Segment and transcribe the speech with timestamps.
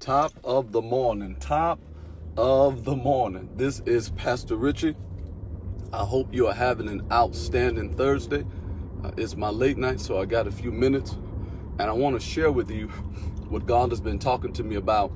[0.00, 1.34] Top of the morning.
[1.40, 1.80] Top
[2.36, 3.50] of the morning.
[3.56, 4.94] This is Pastor Richie.
[5.92, 8.46] I hope you are having an outstanding Thursday.
[9.02, 11.18] Uh, it's my late night, so I got a few minutes.
[11.80, 12.86] And I want to share with you
[13.48, 15.10] what God has been talking to me about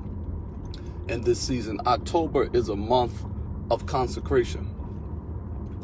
[1.09, 1.81] in this season.
[1.87, 3.25] October is a month
[3.71, 4.69] of consecration.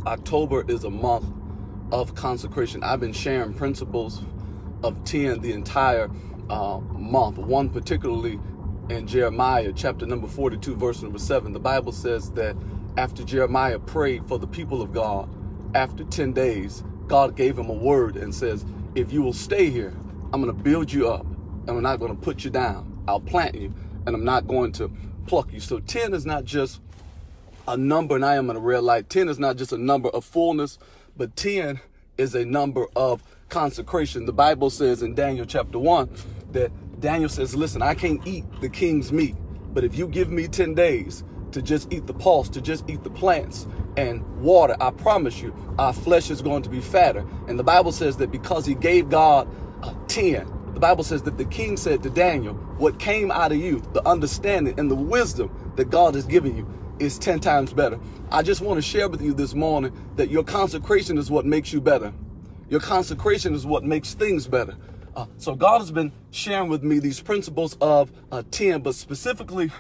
[0.07, 1.27] October is a month
[1.93, 2.83] of consecration.
[2.83, 4.23] I've been sharing principles
[4.83, 6.11] of 10 the entire
[6.51, 7.39] uh, month.
[7.39, 8.41] One particularly
[8.89, 11.53] in Jeremiah chapter number 42, verse number 7.
[11.53, 12.57] The Bible says that
[12.97, 15.29] after Jeremiah prayed for the people of God,
[15.75, 18.65] after 10 days, God gave him a word and says,
[18.95, 19.95] If you will stay here,
[20.33, 21.27] I'm going to build you up
[21.67, 23.03] and I'm not going to put you down.
[23.07, 23.73] I'll plant you
[24.07, 24.91] and I'm not going to
[25.27, 25.61] pluck you.
[25.61, 26.81] So 10 is not just
[27.67, 29.11] a number, and I am in a red light.
[29.11, 30.79] 10 is not just a number of fullness,
[31.17, 31.81] but 10
[32.17, 34.25] is a number of consecration.
[34.25, 36.09] The Bible says in Daniel chapter 1
[36.53, 39.37] that Daniel says, Listen, I can't eat the king's meat,
[39.73, 43.03] but if you give me 10 days to just eat the pulse, to just eat
[43.05, 47.27] the plants and water, I promise you, our flesh is going to be fatter.
[47.47, 49.49] And the Bible says that because he gave God
[49.83, 53.59] a 10, the Bible says that the king said to Daniel, What came out of
[53.59, 57.99] you, the understanding and the wisdom that God has given you, is 10 times better.
[58.31, 61.73] I just want to share with you this morning that your consecration is what makes
[61.73, 62.13] you better.
[62.69, 64.77] Your consecration is what makes things better.
[65.19, 69.73] Uh, so God has been sharing with me these principles of uh, 10, but specifically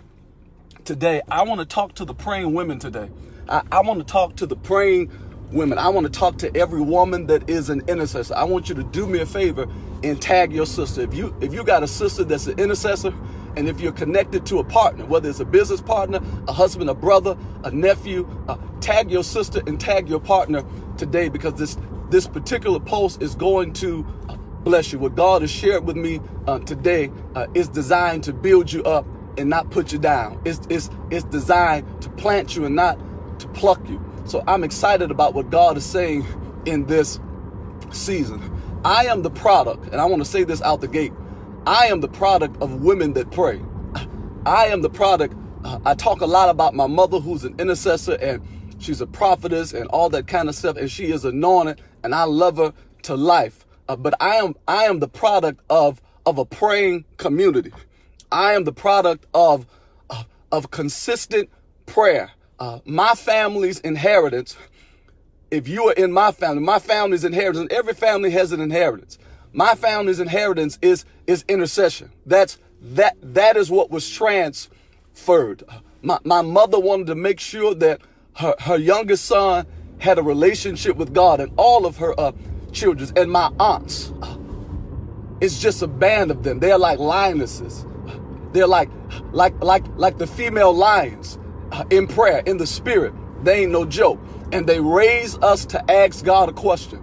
[0.84, 3.08] today, I want to talk to the praying women today.
[3.48, 5.12] I, I want to talk to the praying
[5.52, 5.78] women.
[5.78, 8.34] I want to talk to every woman that is an intercessor.
[8.34, 9.68] I want you to do me a favor
[10.02, 11.02] and tag your sister.
[11.02, 13.14] If you if you got a sister that's an intercessor,
[13.56, 16.94] and if you're connected to a partner, whether it's a business partner, a husband, a
[16.94, 20.64] brother, a nephew, uh, tag your sister and tag your partner
[20.96, 21.76] today because this
[22.10, 24.36] this particular post is going to uh,
[24.68, 24.98] bless you.
[24.98, 29.06] What God has shared with me uh, today uh, is designed to build you up
[29.38, 30.38] and not put you down.
[30.44, 32.98] It's, it's, it's designed to plant you and not
[33.40, 33.98] to pluck you.
[34.26, 36.26] So I'm excited about what God is saying
[36.66, 37.18] in this
[37.92, 38.42] season.
[38.84, 41.14] I am the product, and I want to say this out the gate.
[41.66, 43.62] I am the product of women that pray.
[44.44, 45.34] I am the product.
[45.64, 48.42] Uh, I talk a lot about my mother, who's an intercessor, and
[48.78, 52.24] she's a prophetess, and all that kind of stuff, and she is anointed, and I
[52.24, 52.74] love her
[53.04, 53.64] to life.
[53.88, 57.72] Uh, but I am I am the product of of a praying community.
[58.30, 59.66] I am the product of
[60.10, 61.48] of, of consistent
[61.86, 62.30] prayer.
[62.58, 64.56] Uh, my family's inheritance.
[65.50, 67.72] If you are in my family, my family's inheritance.
[67.72, 69.18] Every family has an inheritance.
[69.52, 72.12] My family's inheritance is is intercession.
[72.26, 75.64] That's that that is what was transferred.
[76.02, 78.02] My my mother wanted to make sure that
[78.36, 79.66] her her youngest son
[79.98, 82.32] had a relationship with God, and all of her uh,
[82.72, 84.12] children and my aunts.
[85.40, 86.58] It's just a band of them.
[86.58, 87.86] They're like lionesses.
[88.52, 88.90] They're like
[89.32, 91.38] like like like the female lions
[91.72, 93.14] uh, in prayer in the spirit.
[93.44, 94.18] They ain't no joke,
[94.52, 97.02] and they raise us to ask God a question.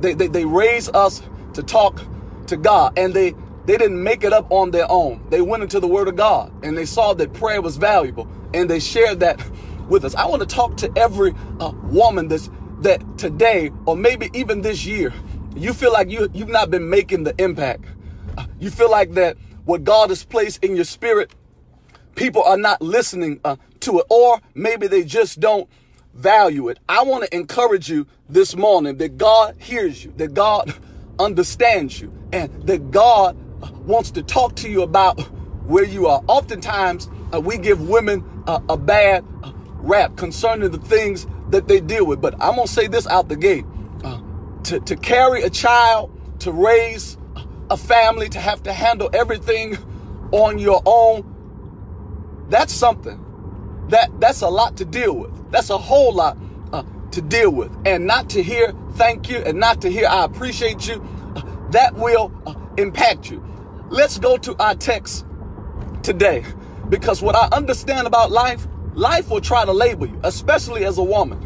[0.00, 1.22] They they, they raise us
[1.54, 2.00] to talk
[2.46, 3.34] to God, and they
[3.66, 5.24] they didn't make it up on their own.
[5.30, 8.68] They went into the Word of God, and they saw that prayer was valuable, and
[8.68, 9.40] they shared that
[9.88, 10.14] with us.
[10.14, 12.50] I want to talk to every uh, woman that's
[12.84, 15.12] that today or maybe even this year
[15.56, 17.84] you feel like you you've not been making the impact.
[18.58, 21.32] You feel like that what God has placed in your spirit,
[22.16, 25.68] people are not listening uh, to it, or maybe they just don't
[26.12, 26.78] value it.
[26.88, 30.74] I want to encourage you this morning that God hears you, that God
[31.18, 33.36] understands you, and that God
[33.86, 35.20] wants to talk to you about
[35.66, 36.22] where you are.
[36.26, 39.24] Oftentimes, uh, we give women uh, a bad
[39.78, 42.20] rap concerning the things that they deal with.
[42.20, 43.64] But I'm going to say this out the gate.
[44.02, 44.20] Uh,
[44.64, 46.10] to, to carry a child,
[46.40, 47.16] to raise
[47.70, 49.78] a family, to have to handle everything
[50.32, 53.20] on your own, that's something.
[53.88, 55.50] That That's a lot to deal with.
[55.50, 56.36] That's a whole lot
[56.72, 56.82] uh,
[57.12, 57.70] to deal with.
[57.86, 61.94] And not to hear thank you and not to hear I appreciate you, uh, that
[61.94, 63.42] will uh, impact you.
[63.90, 65.24] Let's go to our text
[66.02, 66.44] today.
[66.88, 71.02] Because what I understand about life, life will try to label you, especially as a
[71.02, 71.43] woman,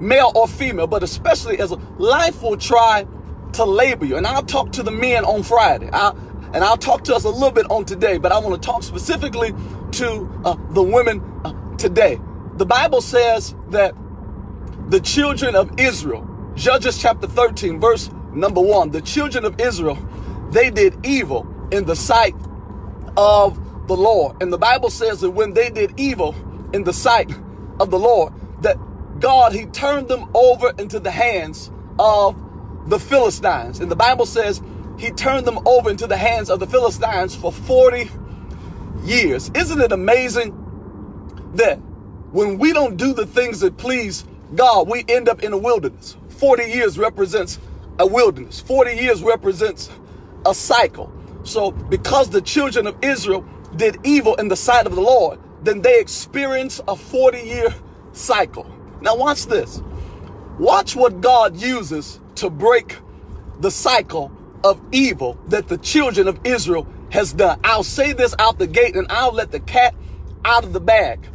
[0.00, 3.06] male or female, but especially as life will try
[3.52, 4.16] to label you.
[4.16, 5.90] And I'll talk to the men on Friday.
[5.92, 6.16] I'll,
[6.52, 8.82] and I'll talk to us a little bit on today, but I want to talk
[8.82, 9.54] specifically
[9.92, 12.18] to uh, the women uh, today.
[12.56, 13.94] The Bible says that
[14.88, 19.96] the children of Israel, Judges chapter 13, verse number one, the children of Israel,
[20.50, 22.34] they did evil in the sight
[23.16, 24.42] of the Lord.
[24.42, 26.34] And the Bible says that when they did evil
[26.72, 27.30] in the sight
[27.78, 28.32] of the Lord,
[28.62, 28.76] that
[29.20, 32.36] God, he turned them over into the hands of
[32.88, 33.80] the Philistines.
[33.80, 34.62] And the Bible says
[34.98, 38.10] he turned them over into the hands of the Philistines for 40
[39.04, 39.50] years.
[39.54, 40.56] Isn't it amazing
[41.54, 41.76] that
[42.32, 44.24] when we don't do the things that please
[44.54, 46.16] God, we end up in a wilderness?
[46.28, 47.58] 40 years represents
[47.98, 49.90] a wilderness, 40 years represents
[50.46, 51.12] a cycle.
[51.42, 53.44] So, because the children of Israel
[53.76, 57.74] did evil in the sight of the Lord, then they experience a 40 year
[58.12, 58.70] cycle.
[59.02, 59.82] Now, watch this.
[60.58, 62.98] Watch what God uses to break
[63.60, 64.30] the cycle
[64.62, 67.58] of evil that the children of Israel has done.
[67.64, 69.94] I'll say this out the gate and I'll let the cat
[70.44, 71.26] out of the bag.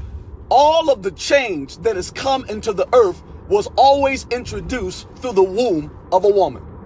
[0.49, 5.43] All of the change that has come into the earth was always introduced through the
[5.43, 6.63] womb of a woman.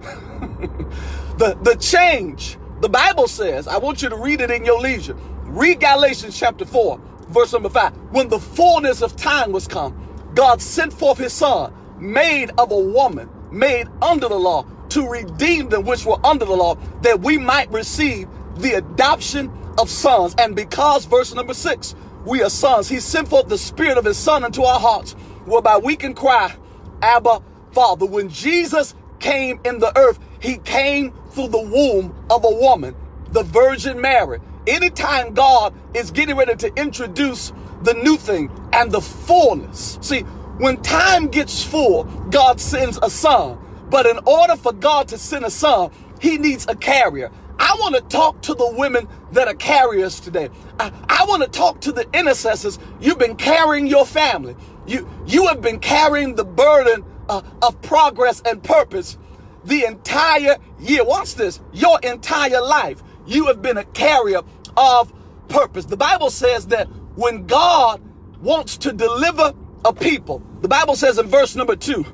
[1.38, 5.16] the, the change, the Bible says, I want you to read it in your leisure.
[5.44, 7.94] Read Galatians chapter 4, verse number 5.
[8.12, 10.09] When the fullness of time was come,
[10.40, 15.68] God sent forth his son, made of a woman, made under the law, to redeem
[15.68, 18.26] them which were under the law, that we might receive
[18.56, 20.34] the adoption of sons.
[20.38, 21.94] And because, verse number 6,
[22.24, 25.12] we are sons, he sent forth the spirit of his son into our hearts,
[25.44, 26.56] whereby we can cry,
[27.02, 27.42] Abba,
[27.72, 28.06] Father.
[28.06, 32.96] When Jesus came in the earth, he came through the womb of a woman,
[33.32, 34.40] the Virgin Mary.
[34.66, 37.52] Anytime God is getting ready to introduce
[37.82, 39.98] the new thing and the fullness.
[40.00, 40.20] See,
[40.58, 43.58] when time gets full, God sends a son.
[43.88, 45.90] But in order for God to send a son,
[46.20, 47.30] he needs a carrier.
[47.58, 50.48] I want to talk to the women that are carriers today.
[50.78, 52.78] I, I want to talk to the intercessors.
[53.00, 54.56] You've been carrying your family.
[54.86, 59.18] You, you have been carrying the burden uh, of progress and purpose
[59.64, 61.04] the entire year.
[61.04, 61.60] Watch this.
[61.72, 63.02] Your entire life.
[63.26, 64.40] You have been a carrier
[64.76, 65.12] of
[65.48, 65.84] purpose.
[65.84, 68.00] The Bible says that when God
[68.40, 69.52] wants to deliver
[69.84, 72.04] a people, the Bible says in verse number two,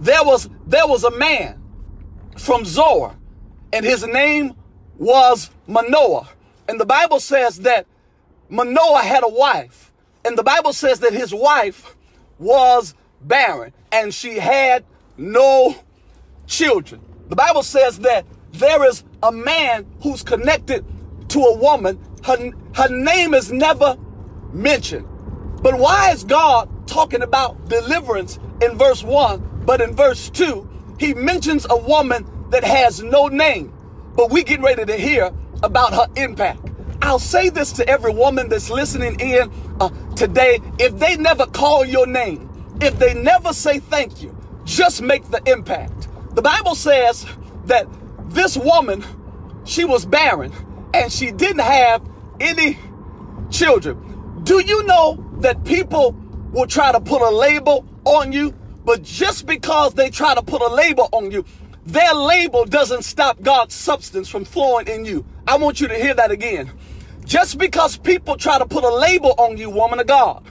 [0.00, 1.62] there was, there was a man
[2.36, 3.16] from Zorah
[3.72, 4.54] and his name
[4.98, 6.28] was Manoah.
[6.68, 7.86] And the Bible says that
[8.48, 9.92] Manoah had a wife.
[10.24, 11.96] And the Bible says that his wife
[12.38, 14.84] was barren and she had
[15.16, 15.74] no
[16.46, 17.00] children.
[17.28, 20.84] The Bible says that there is a man who's connected
[21.28, 21.98] to a woman.
[22.24, 23.96] Her, her name is never
[24.52, 25.08] mentioned.
[25.64, 29.62] But why is God talking about deliverance in verse 1?
[29.64, 30.68] But in verse 2,
[31.00, 33.72] he mentions a woman that has no name.
[34.14, 35.32] But we get ready to hear
[35.62, 36.68] about her impact.
[37.00, 39.50] I'll say this to every woman that's listening in
[39.80, 40.58] uh, today.
[40.78, 42.50] If they never call your name,
[42.82, 46.08] if they never say thank you, just make the impact.
[46.34, 47.24] The Bible says
[47.64, 47.88] that
[48.28, 49.02] this woman,
[49.64, 50.52] she was barren
[50.92, 52.06] and she didn't have
[52.38, 52.78] any
[53.50, 54.42] children.
[54.44, 56.12] Do you know that people
[56.52, 58.54] will try to put a label on you,
[58.84, 61.44] but just because they try to put a label on you,
[61.86, 65.24] their label doesn't stop God's substance from flowing in you.
[65.46, 66.72] I want you to hear that again.
[67.24, 70.44] Just because people try to put a label on you, woman of God,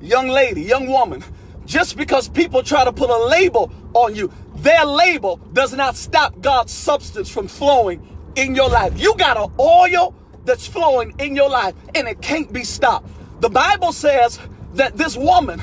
[0.00, 1.22] young lady, young woman,
[1.66, 6.40] just because people try to put a label on you, their label does not stop
[6.40, 8.98] God's substance from flowing in your life.
[8.98, 10.14] You got an oil
[10.44, 13.08] that's flowing in your life and it can't be stopped.
[13.40, 14.38] The Bible says
[14.74, 15.62] that this woman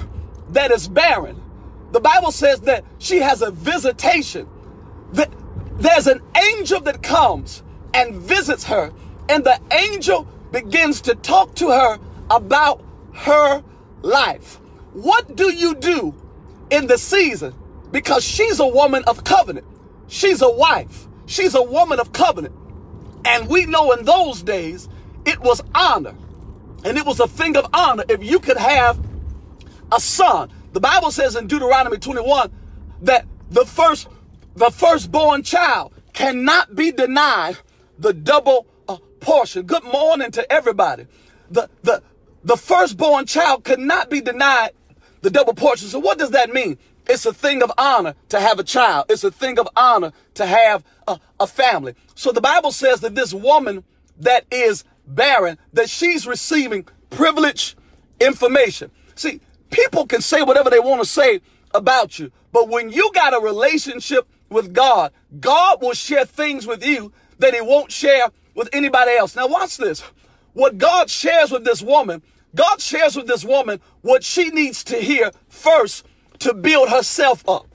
[0.50, 1.42] that is barren,
[1.92, 4.48] the Bible says that she has a visitation.
[5.14, 5.32] That
[5.78, 7.64] there's an angel that comes
[7.94, 8.92] and visits her,
[9.30, 12.00] and the angel begins to talk to her
[12.30, 13.64] about her
[14.02, 14.60] life.
[14.94, 16.14] What do you do
[16.70, 17.54] in the season
[17.92, 19.66] because she's a woman of covenant.
[20.08, 21.08] She's a wife.
[21.26, 22.56] She's a woman of covenant.
[23.24, 24.90] And we know in those days
[25.26, 26.16] it was honor.
[26.86, 29.04] And it was a thing of honor if you could have
[29.92, 30.52] a son.
[30.72, 32.52] The Bible says in Deuteronomy 21
[33.02, 34.08] that the first
[34.56, 37.58] the firstborn child cannot be denied
[37.98, 39.66] the double uh, portion.
[39.66, 41.08] Good morning to everybody.
[41.50, 42.04] The the
[42.44, 44.72] the firstborn child could not be denied
[45.22, 45.88] the double portion.
[45.88, 46.78] So what does that mean?
[47.08, 49.06] It's a thing of honor to have a child.
[49.10, 51.94] It's a thing of honor to have a, a, family.
[52.16, 53.84] So the Bible says that this woman
[54.20, 57.76] that is barren, that she's receiving privileged
[58.20, 58.92] information.
[59.16, 61.42] See, people can say whatever they want to say
[61.74, 66.86] about you, but when you got a relationship with God, God will share things with
[66.86, 69.36] you that he won't share with anybody else.
[69.36, 70.02] Now watch this.
[70.54, 72.22] What God shares with this woman,
[72.56, 76.06] God shares with this woman what she needs to hear first
[76.40, 77.68] to build herself up.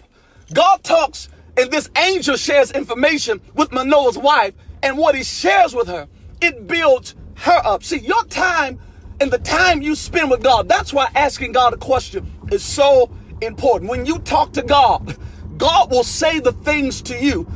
[0.52, 5.88] God talks and this angel shares information with Manoah's wife and what he shares with
[5.88, 6.08] her,
[6.40, 7.82] it builds her up.
[7.82, 8.78] See, your time
[9.20, 13.10] and the time you spend with God, that's why asking God a question is so
[13.40, 13.90] important.
[13.90, 15.16] When you talk to God,
[15.56, 17.46] God will say the things to you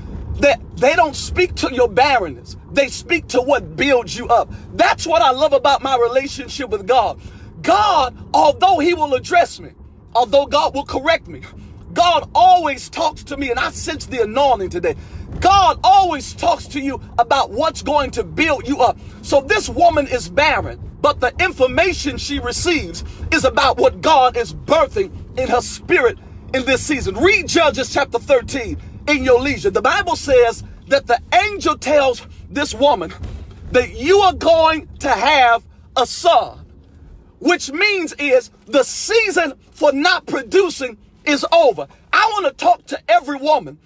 [0.40, 2.56] that they don't speak to your barrenness.
[2.72, 4.50] They speak to what builds you up.
[4.74, 7.20] That's what I love about my relationship with God.
[7.62, 9.70] God, although He will address me,
[10.14, 11.42] although God will correct me,
[11.92, 14.96] God always talks to me, and I sense the anointing today.
[15.40, 18.98] God always talks to you about what's going to build you up.
[19.22, 24.54] So this woman is barren, but the information she receives is about what God is
[24.54, 26.18] birthing in her spirit
[26.52, 27.16] in this season.
[27.16, 29.70] Read Judges chapter 13 in your leisure.
[29.70, 33.12] The Bible says that the angel tells this woman
[33.72, 35.64] that you are going to have
[35.96, 36.64] a son,
[37.38, 41.88] which means is the season for not producing is over.
[42.12, 43.78] I want to talk to every woman.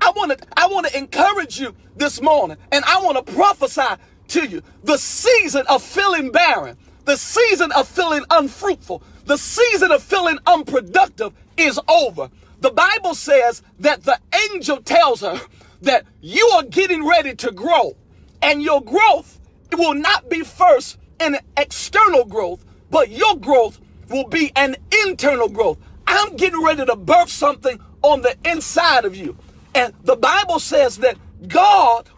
[0.00, 4.00] I, want to I want to encourage you this morning, and I want to prophesy
[4.28, 10.02] to you the season of feeling barren, the season of feeling unfruitful, the season of
[10.02, 12.30] feeling unproductive is over.
[12.60, 14.18] The Bible says that the
[14.52, 15.40] angel tells her
[15.82, 17.96] that you are getting ready to grow,
[18.42, 19.38] and your growth
[19.72, 24.76] will not be first an external growth, but your growth will be an
[25.06, 25.78] internal growth.
[26.06, 29.36] I'm getting ready to birth something on the inside of you.
[29.74, 31.16] And the Bible says that
[31.48, 32.08] God,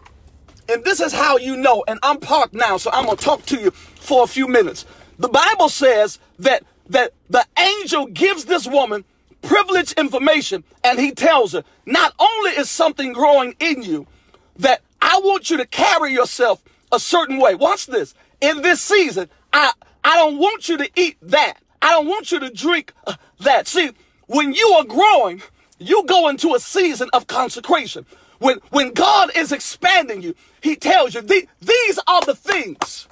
[0.69, 3.45] and this is how you know, and I'm parked now, so I'm going to talk
[3.47, 4.85] to you for a few minutes.
[5.19, 9.03] The Bible says that that the angel gives this woman
[9.41, 14.07] privileged information and he tells her, not only is something growing in you,
[14.57, 17.55] that I want you to carry yourself a certain way.
[17.55, 18.15] Watch this.
[18.41, 19.71] In this season, I,
[20.03, 21.55] I don't want you to eat that.
[21.81, 23.67] I don't want you to drink uh, that.
[23.67, 23.91] See,
[24.27, 25.41] when you are growing,
[25.79, 28.05] you go into a season of consecration.
[28.39, 33.07] When, when God is expanding you, he tells you, these are the things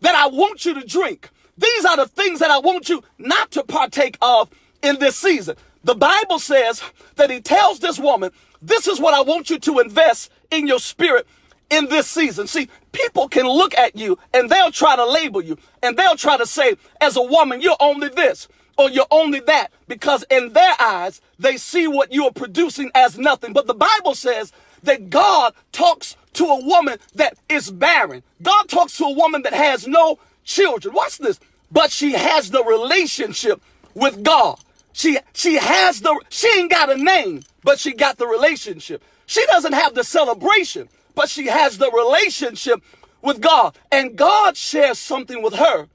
[0.00, 1.30] that I want you to drink.
[1.58, 4.50] These are the things that I want you not to partake of
[4.82, 5.56] in this season.
[5.84, 6.82] The Bible says
[7.16, 10.78] that he tells this woman, this is what I want you to invest in your
[10.78, 11.26] spirit
[11.70, 12.46] in this season.
[12.46, 16.36] See, people can look at you and they'll try to label you and they'll try
[16.36, 20.74] to say, as a woman, you're only this or you're only that because in their
[20.80, 23.52] eyes, they see what you are producing as nothing.
[23.52, 24.52] But the Bible says
[24.82, 28.22] that God talks to a woman that is barren.
[28.42, 30.94] God talks to a woman that has no children.
[30.94, 31.38] Watch this.
[31.70, 33.62] But she has the relationship
[33.94, 34.58] with God.
[34.92, 39.02] She, she has the, she ain't got a name, but she got the relationship.
[39.26, 42.82] She doesn't have the celebration, but she has the relationship
[43.22, 43.76] with God.
[43.90, 45.88] And God shares something with her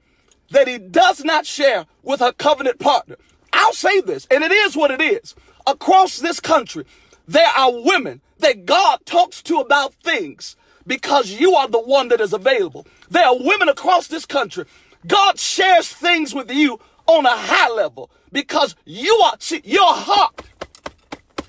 [0.50, 3.16] that he does not share with her covenant partner.
[3.52, 5.34] I'll say this, and it is what it is.
[5.66, 6.84] Across this country,
[7.26, 12.20] there are women that God talks to about things because you are the one that
[12.20, 12.86] is available.
[13.10, 14.64] There are women across this country.
[15.06, 20.42] God shares things with you on a high level because you are, see, your heart,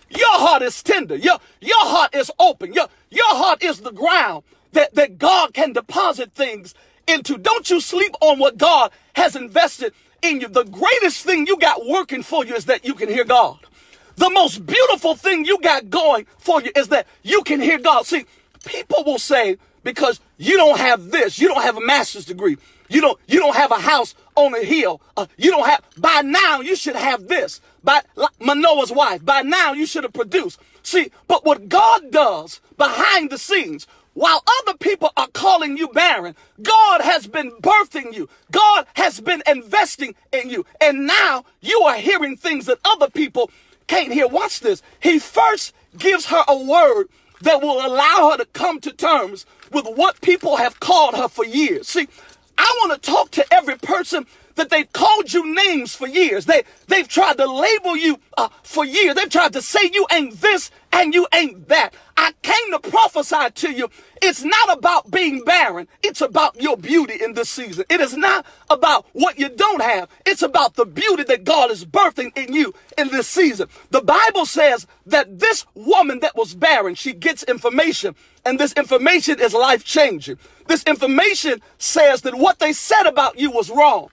[0.09, 1.15] your heart is tender.
[1.15, 2.73] Your, your heart is open.
[2.73, 6.73] Your, your heart is the ground that, that God can deposit things
[7.09, 7.37] into.
[7.37, 10.47] Don't you sleep on what God has invested in you.
[10.47, 13.59] The greatest thing you got working for you is that you can hear God.
[14.15, 18.05] The most beautiful thing you got going for you is that you can hear God.
[18.05, 18.25] See,
[18.65, 22.57] people will say, because you don't have this, you don't have a master's degree,
[22.89, 26.21] you don't, you don't have a house on a hill, uh, you don't have, by
[26.21, 27.61] now you should have this.
[27.81, 28.01] By
[28.41, 30.59] Manoah's wife, by now you should have produced.
[30.83, 33.87] See, but what God does behind the scenes,
[34.19, 38.27] while other people are calling you barren, God has been birthing you.
[38.51, 40.65] God has been investing in you.
[40.81, 43.49] And now you are hearing things that other people
[43.87, 44.27] can't hear.
[44.27, 44.83] Watch this.
[44.99, 47.07] He first gives her a word
[47.43, 51.45] that will allow her to come to terms with what people have called her for
[51.45, 51.87] years.
[51.87, 52.09] See,
[52.57, 54.25] I want to talk to every person
[54.59, 56.45] that they've called you names for years.
[56.45, 59.15] They, they've tried to label you uh, for years.
[59.15, 61.93] They've tried to say you ain't this and you ain't that.
[62.17, 63.89] I came to prophesy to you.
[64.21, 65.87] It's not about being barren.
[66.03, 67.85] It's about your beauty in this season.
[67.89, 70.09] It is not about what you don't have.
[70.25, 73.69] It's about the beauty that God is birthing in you in this season.
[73.91, 79.39] The Bible says that this woman that was barren, she gets information and this information
[79.39, 80.37] is life changing.
[80.67, 84.09] This information says that what they said about you was wrong.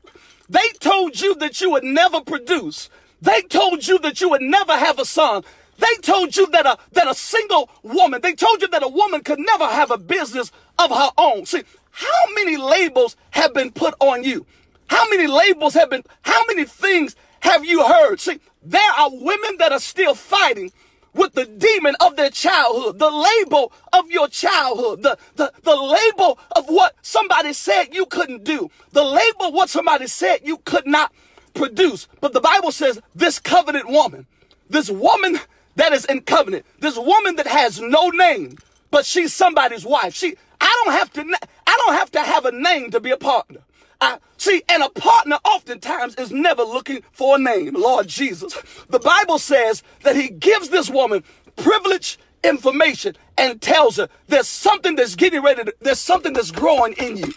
[0.49, 2.89] They told you that you would never produce.
[3.21, 5.43] They told you that you would never have a son.
[5.79, 9.23] They told you that a, that a single woman, they told you that a woman
[9.23, 11.47] could never have a business of her own.
[11.47, 14.47] See, how many labels have been put on you?
[14.89, 18.21] How many labels have been, how many things have you heard?
[18.21, 20.73] See, there are women that are still fighting
[21.17, 26.39] with the demon of their childhood, the label of your childhood, the, the, the label
[26.55, 31.13] of what somebody said you couldn't do, the label what somebody said you could not
[31.55, 32.07] produce.
[32.21, 34.27] But the Bible says this covenant woman,
[34.69, 35.41] this woman
[35.77, 36.67] that is in covenant.
[36.81, 38.57] This woman that has no name,
[38.91, 40.15] but she's somebody's wife.
[40.15, 43.17] She, I don't have to, I don't have to have a name to be a
[43.17, 43.61] partner.
[44.01, 47.75] I, see, and a partner oftentimes is never looking for a name.
[47.75, 48.57] Lord Jesus.
[48.89, 51.25] The Bible says that he gives this woman
[51.57, 56.93] privilege information and tells her there's something that's getting ready to, there's something that's growing
[56.95, 57.33] in you.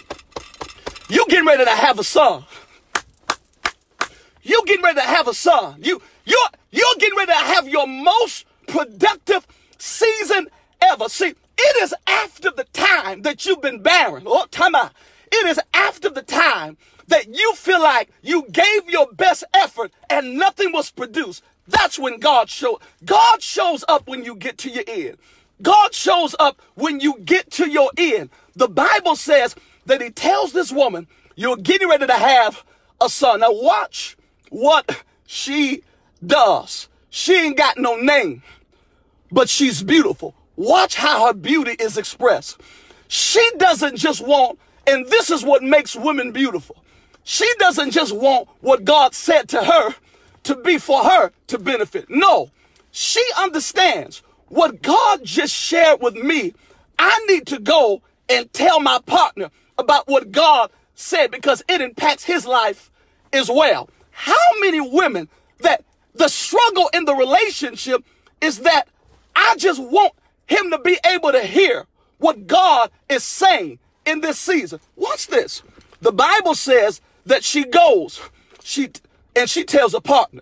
[1.10, 2.46] You getting ready to have a son.
[4.44, 5.80] You getting ready to have a son.
[5.84, 9.48] You you're you're getting ready to have your most productive
[9.78, 10.48] season
[10.82, 11.10] ever.
[11.10, 14.24] See, it is after the time that you've been barren.
[14.26, 14.92] Oh, time out.
[15.32, 20.38] It is after the time that you feel like you gave your best effort and
[20.38, 21.44] nothing was produced.
[21.68, 22.80] That's when God shows.
[23.06, 25.18] God shows up when you get to your end.
[25.62, 28.30] God shows up when you get to your end.
[28.56, 29.56] The Bible says
[29.86, 32.64] that he tells this woman, you're getting ready to have
[33.02, 33.42] a son.
[33.42, 34.18] Now watch
[34.50, 35.84] what she
[36.26, 36.88] does.
[37.10, 38.44] She ain't got no name,
[39.32, 40.36] but she's beautiful.
[40.56, 42.60] Watch how her beauty is expressed.
[43.08, 44.60] She doesn't just want,
[44.90, 46.84] and this is what makes women beautiful.
[47.24, 49.94] She doesn't just want what God said to her
[50.44, 52.10] to be for her to benefit.
[52.10, 52.50] No,
[52.92, 56.54] she understands what God just shared with me.
[56.98, 62.24] I need to go and tell my partner about what God said because it impacts
[62.24, 62.90] his life
[63.32, 63.90] as well.
[64.12, 65.30] How many women
[65.60, 65.84] that
[66.16, 68.04] the struggle in the relationship
[68.42, 68.88] is that
[69.36, 70.14] I just want
[70.48, 71.86] him to be able to hear
[72.18, 73.80] what God is saying
[74.10, 74.80] in this season.
[74.96, 75.64] Watch this.
[76.02, 78.22] The Bible says that she goes,
[78.64, 78.90] she
[79.36, 80.42] and she tells a partner.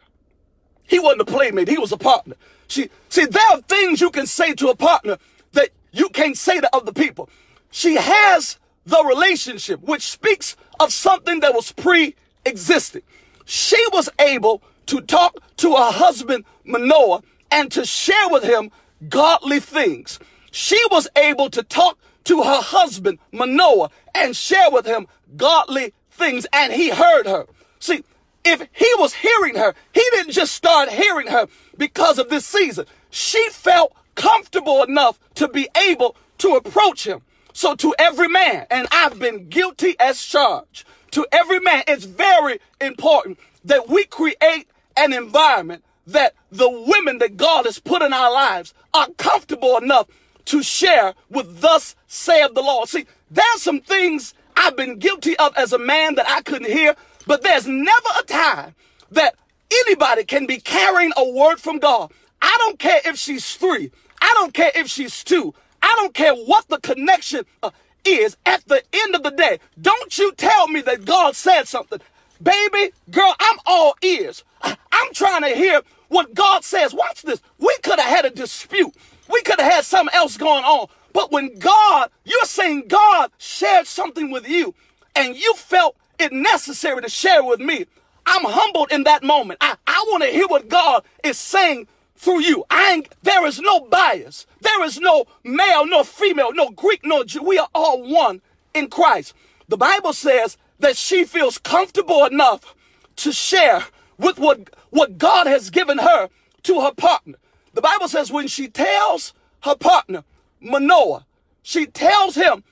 [0.88, 2.36] He wasn't a playmate, he was a partner.
[2.68, 5.18] She see, there are things you can say to a partner
[5.54, 7.30] that you can't say to other people.
[7.72, 13.02] She has the relationship, which speaks of something that was pre-existing.
[13.46, 17.22] She was able to talk to her husband Manoah
[17.52, 18.72] and to share with him
[19.10, 20.20] godly things.
[20.52, 21.98] She was able to talk
[22.28, 27.48] to her husband Manoah and share with him godly things and he heard her.
[27.80, 28.04] See,
[28.44, 32.86] if he was hearing her, he didn't just start hearing her because of this season.
[33.10, 37.22] She felt comfortable enough to be able to approach him.
[37.54, 42.60] So to every man, and I've been guilty as charged, to every man, it's very
[42.82, 48.32] important that we create an environment that the women that God has put in our
[48.32, 50.08] lives are comfortable enough
[50.48, 52.90] to share with thus saith the Lord.
[52.90, 56.96] See, there's some things I've been guilty of as a man that I couldn't hear,
[57.26, 58.76] but there's never a time
[59.12, 59.36] that
[59.72, 62.12] anybody can be carrying a word from God.
[62.42, 63.92] I don't care if she's three.
[64.22, 65.54] I don't care if she's two.
[65.82, 67.72] I don't care what the connection uh,
[68.04, 69.60] is at the end of the day.
[69.82, 72.00] Don't you tell me that God said something.
[72.42, 74.44] Baby, girl, I'm all ears.
[74.62, 76.94] I, I'm trying to hear what God says.
[76.94, 77.42] Watch this.
[77.60, 78.94] We could have had a dispute.
[79.30, 80.88] We could have had something else going on.
[81.14, 84.76] But when God, you're saying God shared something with you
[85.16, 87.86] and you felt it necessary to share with me,
[88.26, 89.60] I'm humbled in that moment.
[89.62, 92.66] I, I want to hear what God is saying through you.
[92.70, 94.46] I ain't, there is no bias.
[94.62, 97.44] There is no male, no female, no Greek, no Jew.
[97.44, 98.42] We are all one
[98.74, 99.34] in Christ.
[99.68, 102.76] The Bible says that she feels comfortable enough
[103.18, 103.86] to share
[104.18, 106.30] with what, what God has given her
[106.64, 107.36] to her partner.
[107.78, 110.24] The Bible says when she tells her partner,
[110.60, 111.28] Manoah,
[111.62, 112.64] she tells him,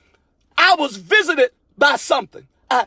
[0.58, 2.48] I was visited by something.
[2.68, 2.86] I,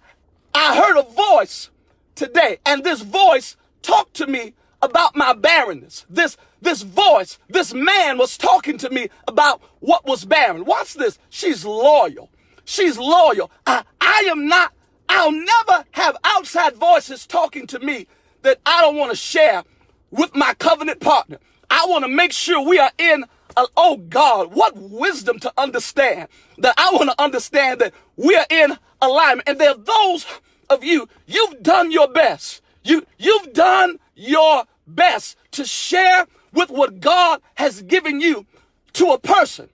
[0.53, 1.69] I heard a voice
[2.15, 6.05] today, and this voice talked to me about my barrenness.
[6.09, 10.65] This, this voice, this man was talking to me about what was barren.
[10.65, 11.19] Watch this.
[11.29, 12.29] She's loyal.
[12.65, 13.49] She's loyal.
[13.65, 14.73] I, I am not,
[15.07, 18.07] I'll never have outside voices talking to me
[18.41, 19.63] that I don't want to share
[20.11, 21.37] with my covenant partner.
[21.69, 26.27] I want to make sure we are in a, oh God, what wisdom to understand
[26.57, 29.47] that I want to understand that we are in alignment.
[29.47, 30.25] And there are those
[30.69, 32.61] of you, you've done your best.
[32.83, 38.45] You, you've done your best to share with what God has given you
[38.93, 39.69] to a person.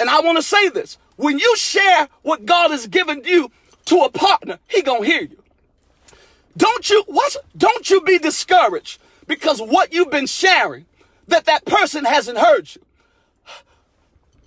[0.00, 0.98] And I want to say this.
[1.16, 3.50] When you share what God has given you
[3.86, 5.42] to a partner, he gonna hear you.
[6.56, 10.86] Don't you, what, don't you be discouraged because what you've been sharing
[11.28, 12.82] that that person hasn't heard you.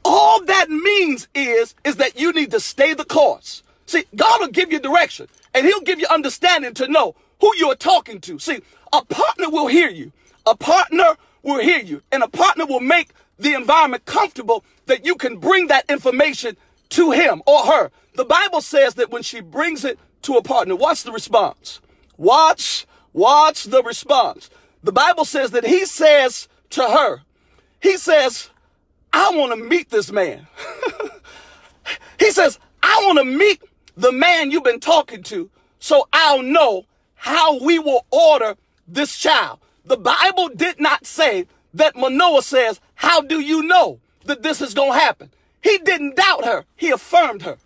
[0.03, 3.63] All that means is, is that you need to stay the course.
[3.85, 7.75] See, God will give you direction and he'll give you understanding to know who you're
[7.75, 8.39] talking to.
[8.39, 10.11] See, a partner will hear you.
[10.45, 15.15] A partner will hear you and a partner will make the environment comfortable that you
[15.15, 16.57] can bring that information
[16.89, 17.91] to him or her.
[18.15, 21.79] The Bible says that when she brings it to a partner, watch the response.
[22.17, 24.49] Watch, watch the response.
[24.83, 27.21] The Bible says that he says to her.
[27.79, 28.49] He says,
[29.13, 30.47] I want to meet this man.
[32.19, 33.61] he says, I want to meet
[33.95, 38.55] the man you've been talking to so I'll know how we will order
[38.87, 39.59] this child.
[39.85, 44.73] The Bible did not say that Manoah says, How do you know that this is
[44.73, 45.31] going to happen?
[45.61, 47.57] He didn't doubt her, he affirmed her.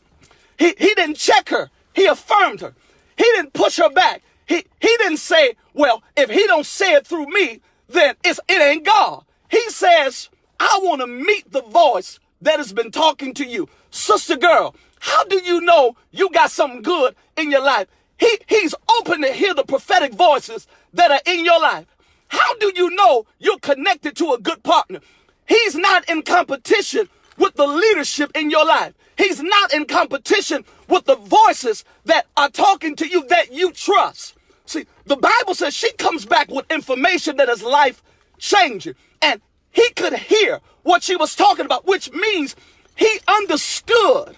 [0.58, 2.74] He, he didn't check her, he affirmed her.
[3.18, 4.24] He didn't push her back.
[4.46, 8.62] He, he didn't say, Well, if he don't say it through me, then it's, it
[8.62, 9.24] ain't God.
[9.50, 10.30] He says,
[10.60, 13.68] I want to meet the voice that has been talking to you.
[13.90, 17.88] Sister girl, how do you know you got something good in your life?
[18.18, 21.86] He, he's open to hear the prophetic voices that are in your life.
[22.30, 25.00] How do you know you're connected to a good partner?
[25.48, 28.94] He's not in competition with the leadership in your life.
[29.18, 34.36] He's not in competition with the voices that are talking to you that you trust.
[34.66, 38.04] See, the Bible says she comes back with information that is life
[38.38, 38.96] changing.
[39.22, 42.56] And he could hear what she was talking about, which means
[42.96, 44.38] he understood.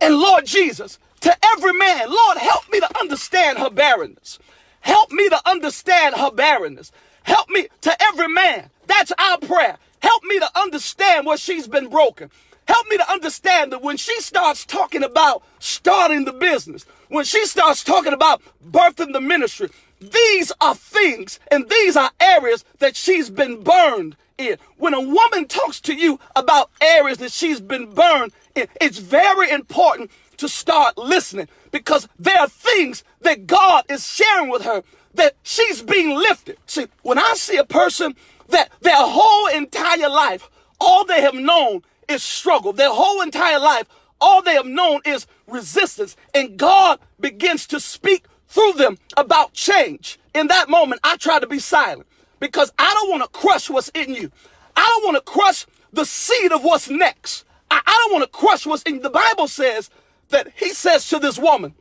[0.00, 4.38] And Lord Jesus, to every man, Lord, help me to understand her barrenness.
[4.80, 6.92] Help me to understand her barrenness.
[7.24, 8.70] Help me to every man.
[8.86, 9.78] That's our prayer.
[10.00, 12.30] Help me to understand where she's been broken.
[12.68, 17.46] Help me to understand that when she starts talking about starting the business, when she
[17.46, 23.30] starts talking about birthing the ministry, these are things and these are areas that she's
[23.30, 24.58] been burned in.
[24.76, 29.50] When a woman talks to you about areas that she's been burned in, it's very
[29.50, 34.82] important to start listening because there are things that God is sharing with her
[35.14, 36.58] that she's being lifted.
[36.66, 38.14] See, when I see a person
[38.48, 40.50] that their whole entire life,
[40.80, 43.86] all they have known is struggle, their whole entire life,
[44.20, 50.18] all they have known is resistance, and God begins to speak through them about change.
[50.34, 52.06] In that moment, I try to be silent
[52.40, 54.30] because I don't want to crush what's in you.
[54.76, 57.44] I don't want to crush the seed of what's next.
[57.70, 59.90] I, I don't want to crush what's in the Bible says
[60.30, 61.74] that he says to this woman,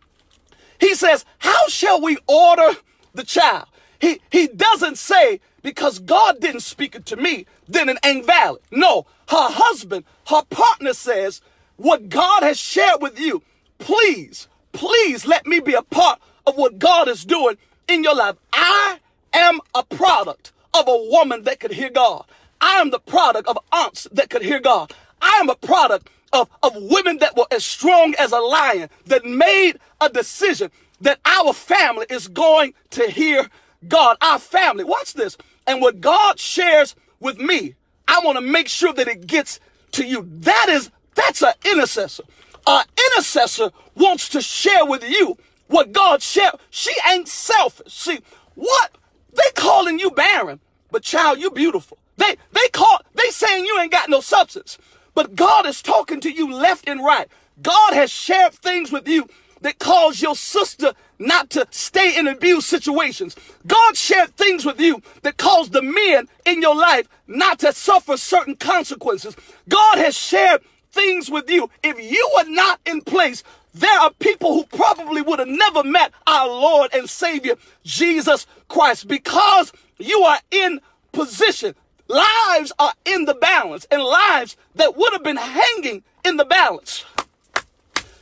[0.79, 2.77] he says, How shall we order
[3.13, 3.67] the child?
[3.99, 8.61] He, he doesn't say, because God didn't speak it to me, then it ain't valid.
[8.71, 11.41] No, her husband, her partner says,
[11.77, 13.43] What God has shared with you,
[13.79, 17.57] please, please let me be a part of what God is doing
[17.87, 18.35] in your life.
[18.53, 18.99] I
[19.33, 22.25] am a product of a woman that could hear God.
[22.61, 24.93] I am the product of aunts that could hear God.
[25.21, 29.25] I am a product of, of women that were as strong as a lion that
[29.25, 33.49] made a decision that our family is going to hear
[33.87, 34.17] God.
[34.21, 34.83] Our family.
[34.83, 35.37] Watch this.
[35.67, 37.75] And what God shares with me,
[38.15, 39.59] I want to make sure that it gets
[39.91, 40.25] to you.
[40.29, 42.23] That is, that's an intercessor.
[42.65, 46.55] An intercessor wants to share with you what God shared.
[46.69, 47.93] She ain't selfish.
[47.93, 48.19] See,
[48.55, 48.97] what?
[49.33, 51.97] They calling you barren, but child, you beautiful.
[52.15, 54.77] They, they call, they saying you ain't got no substance.
[55.13, 57.27] But God is talking to you left and right.
[57.61, 59.27] God has shared things with you
[59.61, 63.35] that cause your sister not to stay in abuse situations.
[63.65, 68.17] God shared things with you that caused the men in your life not to suffer
[68.17, 69.35] certain consequences.
[69.69, 71.69] God has shared things with you.
[71.83, 76.13] If you were not in place, there are people who probably would have never met
[76.25, 80.79] our Lord and Savior, Jesus Christ, because you are in
[81.11, 81.75] position.
[82.07, 87.03] Lives are in the balance and lives that would have been hanging in the balance.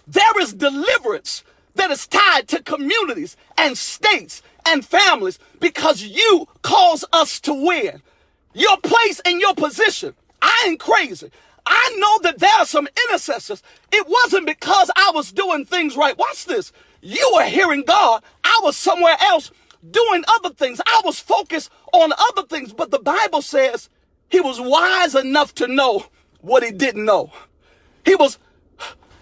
[0.07, 1.43] There is deliverance
[1.75, 8.01] that is tied to communities and states and families because you cause us to win.
[8.53, 10.13] Your place and your position.
[10.41, 11.31] I ain't crazy.
[11.65, 13.63] I know that there are some intercessors.
[13.91, 16.17] It wasn't because I was doing things right.
[16.17, 16.71] Watch this.
[17.01, 18.23] You were hearing God.
[18.43, 19.51] I was somewhere else
[19.89, 20.81] doing other things.
[20.85, 23.89] I was focused on other things, but the Bible says
[24.29, 26.05] he was wise enough to know
[26.41, 27.31] what he didn't know.
[28.05, 28.37] He was,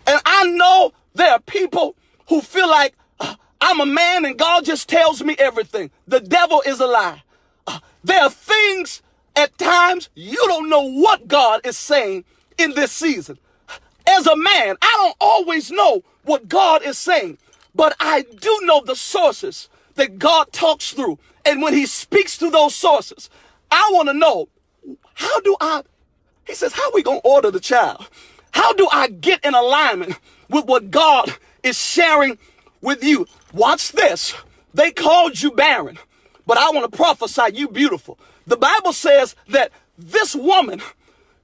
[0.07, 1.95] and I know there are people
[2.31, 5.91] who feel like uh, I'm a man and God just tells me everything.
[6.07, 7.23] The devil is a lie.
[7.67, 9.01] Uh, there are things
[9.35, 12.23] at times you don't know what God is saying
[12.57, 13.37] in this season.
[14.07, 17.37] As a man, I don't always know what God is saying,
[17.75, 21.19] but I do know the sources that God talks through.
[21.43, 23.29] And when he speaks to those sources,
[23.69, 24.47] I want to know
[25.15, 25.83] how do I,
[26.47, 28.07] he says, how we going to order the child?
[28.51, 30.17] How do I get in alignment
[30.49, 32.37] with what God is sharing
[32.81, 33.27] with you?
[33.53, 34.33] Watch this.
[34.73, 35.99] They called you barren,
[36.45, 38.17] but I want to prophesy you beautiful.
[38.47, 40.81] The Bible says that this woman,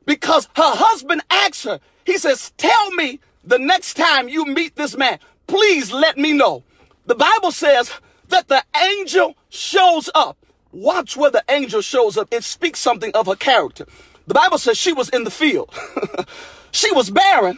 [0.06, 4.96] because her husband asked her, he says, Tell me the next time you meet this
[4.98, 6.64] man, please let me know.
[7.06, 7.92] The Bible says
[8.30, 10.38] that the angel shows up
[10.72, 12.28] watch where the angel shows up.
[12.32, 13.86] It speaks something of her character.
[14.28, 15.74] The Bible says she was in the field.
[16.72, 17.58] she was barren,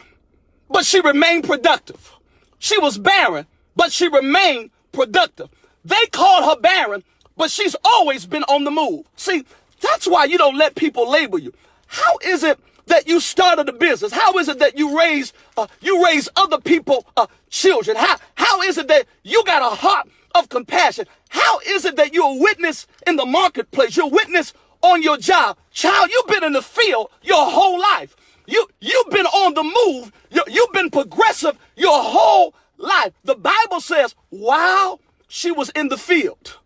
[0.68, 2.12] but she remained productive.
[2.60, 5.48] She was barren, but she remained productive.
[5.84, 7.02] They called her barren,
[7.36, 9.06] but she's always been on the move.
[9.16, 9.44] See,
[9.80, 11.52] that's why you don't let people label you.
[11.86, 14.12] How is it that you started a business?
[14.12, 17.96] How is it that you raise uh, you raise other people uh, children?
[17.96, 21.06] How how is it that you got a heart of compassion?
[21.30, 23.96] How is it that you're a witness in the marketplace?
[23.96, 25.56] You're a witness on your job.
[25.70, 28.14] Child, you've been in the field your whole life.
[28.46, 30.12] You you've been on the move.
[30.30, 33.12] You, you've been progressive your whole life.
[33.24, 36.58] The Bible says while she was in the field.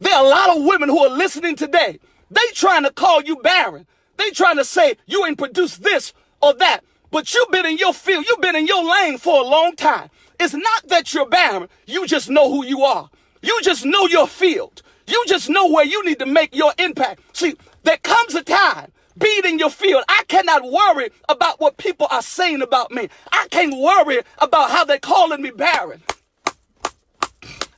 [0.00, 1.98] There are a lot of women who are listening today.
[2.30, 3.86] They trying to call you barren.
[4.16, 6.80] They trying to say you ain't produced this or that.
[7.10, 8.26] But you've been in your field.
[8.28, 10.10] You've been in your lane for a long time.
[10.38, 11.68] It's not that you're barren.
[11.86, 13.08] You just know who you are.
[13.42, 14.82] You just know your field.
[15.06, 17.20] You just know where you need to make your impact.
[17.32, 20.04] See, there comes a time, be it in your field.
[20.08, 23.08] I cannot worry about what people are saying about me.
[23.32, 26.02] I can't worry about how they're calling me barren.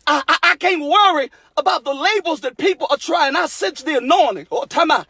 [0.07, 3.37] I, I, I, can't worry about the labels that people are trying.
[3.37, 4.47] I sense the anointing.
[4.51, 5.07] Oh, time out.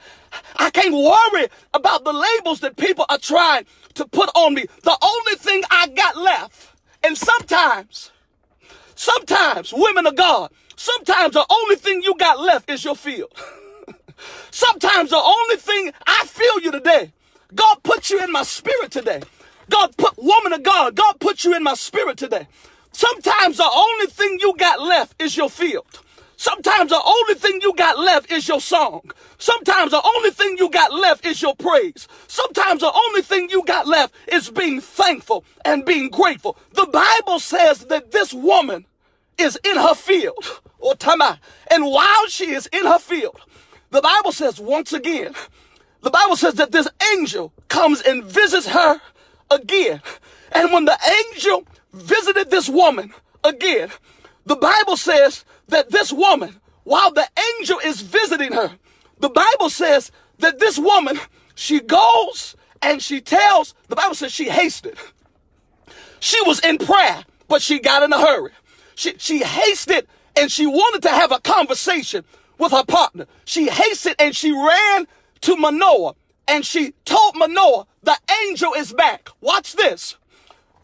[0.57, 3.65] I can't worry about the labels that people are trying
[3.95, 4.67] to put on me.
[4.83, 6.73] The only thing I got left,
[7.05, 8.11] and sometimes,
[8.97, 13.33] sometimes, women of God, sometimes the only thing you got left is your field.
[14.51, 17.13] sometimes the only thing I feel you today,
[17.55, 19.23] God put you in my spirit today.
[19.71, 22.47] God put, woman of God, God put you in my spirit today.
[22.93, 26.01] Sometimes the only thing you got left is your field.
[26.37, 29.11] Sometimes the only thing you got left is your song.
[29.39, 32.07] Sometimes the only thing you got left is your praise.
[32.29, 36.57] Sometimes the only thing you got left is being thankful and being grateful.
[36.75, 38.87] The Bible says that this woman
[39.37, 41.41] is in her field, oh, or Tama,
[41.73, 43.41] and while she is in her field,
[43.91, 45.35] the Bible says once again,
[46.03, 49.01] the Bible says that this angel comes and visits her
[49.51, 50.01] again.
[50.53, 50.99] And when the
[51.31, 53.13] angel visited this woman
[53.45, 53.91] again,
[54.47, 58.73] the Bible says that this woman, while the angel is visiting her,
[59.21, 61.19] the Bible says that this woman,
[61.55, 64.97] she goes and she tells, the Bible says she hasted.
[66.21, 68.53] She was in prayer, but she got in a hurry.
[68.95, 72.25] She, she hasted and she wanted to have a conversation
[72.59, 73.27] with her partner.
[73.45, 75.07] She hasted and she ran
[75.43, 76.15] to Manoah
[76.49, 78.17] and she told Manoah, the
[78.47, 79.29] angel is back.
[79.41, 80.17] Watch this.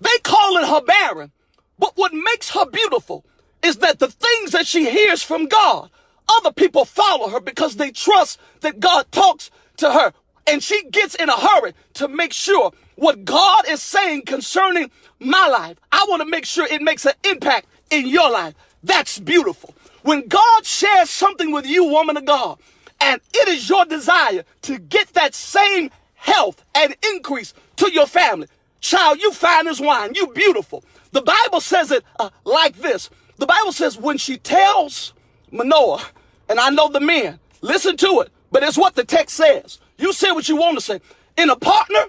[0.01, 1.33] They call it her barren.
[1.79, 3.25] But what makes her beautiful
[3.63, 5.91] is that the things that she hears from God,
[6.29, 10.13] other people follow her because they trust that God talks to her.
[10.47, 15.49] And she gets in a hurry to make sure what God is saying concerning my
[15.49, 18.55] life, I want to make sure it makes an impact in your life.
[18.85, 19.75] That's beautiful.
[20.03, 22.59] When God shares something with you, woman of God,
[23.01, 28.47] and it is your desire to get that same health and increase to your family,
[28.81, 30.85] child, you fine as wine, you beautiful.
[31.13, 35.13] The Bible says it uh, like this the Bible says when she tells
[35.51, 36.05] Manoah,
[36.49, 39.81] and I know the men, listen to it, but it's what the text says.
[39.99, 41.01] You say what you want to say.
[41.37, 42.05] In a partner,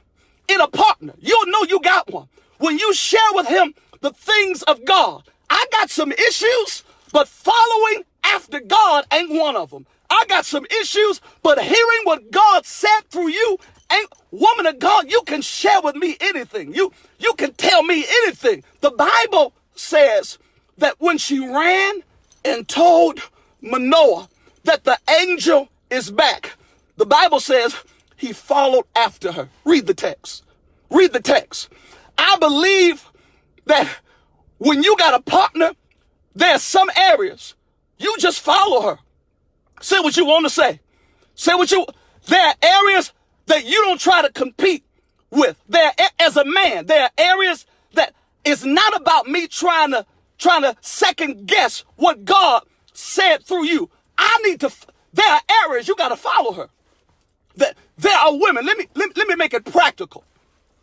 [0.47, 2.27] in a partner, you'll know you got one.
[2.59, 5.23] When you share with him the things of God,
[5.55, 9.87] I got some issues, but following after God ain't one of them.
[10.09, 13.57] I got some issues, but hearing what God said through you
[13.91, 16.73] ain't woman of God, you can share with me anything.
[16.73, 18.65] You you can tell me anything.
[18.81, 20.39] The Bible says
[20.77, 22.03] that when she ran
[22.43, 23.21] and told
[23.61, 24.27] Manoah
[24.65, 26.57] that the angel is back,
[26.97, 27.77] the Bible says
[28.17, 29.49] he followed after her.
[29.63, 30.43] Read the text.
[30.89, 31.69] Read the text.
[32.17, 33.09] I believe
[33.67, 33.87] that
[34.57, 35.71] when you got a partner,
[36.35, 37.55] there's some areas
[37.97, 38.99] you just follow her.
[39.81, 40.79] Say what you want to say.
[41.35, 41.85] Say what you,
[42.27, 43.13] there are areas
[43.45, 44.83] that you don't try to compete
[45.29, 45.57] with.
[45.67, 48.13] There, as a man, there are areas that
[48.43, 50.05] it's not about me trying to
[50.37, 52.63] trying to second guess what God
[52.93, 53.89] said through you.
[54.17, 54.71] I need to,
[55.13, 56.69] there are areas you got to follow her.
[57.55, 60.25] That there are women, let me, let, let me make it practical.